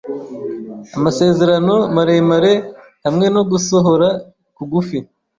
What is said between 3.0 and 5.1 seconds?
hamwe no gusohora kugufi